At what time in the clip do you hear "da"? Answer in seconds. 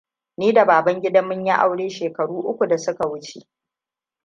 0.53-0.65, 2.67-2.77